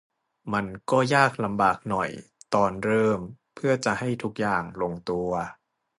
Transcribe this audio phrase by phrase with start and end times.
[0.53, 2.09] มันก็ยากลำบากหน่อย
[2.53, 3.19] ตอนเริ่ม
[3.55, 5.29] เพื่อจะให้ทุกอย่างลงตัว